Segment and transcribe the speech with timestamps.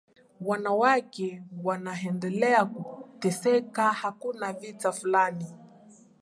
[0.41, 5.45] wanawake wanaendelea kuteseka hakuna vita fulani